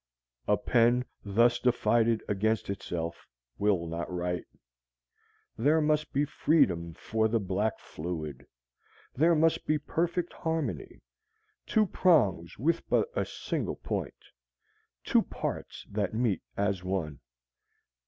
A 0.47 0.57
pen 0.57 1.05
thus 1.23 1.59
divided 1.59 2.23
against 2.27 2.71
itself 2.71 3.27
will 3.59 3.85
not 3.85 4.11
write. 4.11 4.45
There 5.59 5.79
must 5.79 6.11
be 6.11 6.25
freedom 6.25 6.95
for 6.95 7.27
the 7.27 7.39
black 7.39 7.77
fluid. 7.77 8.47
There 9.13 9.35
must 9.35 9.67
be 9.67 9.77
perfect 9.77 10.33
harmony 10.33 11.03
two 11.67 11.85
prongs 11.85 12.57
with 12.57 12.81
but 12.89 13.09
a 13.15 13.25
single 13.27 13.75
point, 13.75 14.15
two 15.03 15.21
parts 15.21 15.85
that 15.91 16.15
meet 16.15 16.41
as 16.57 16.83
one. 16.83 17.19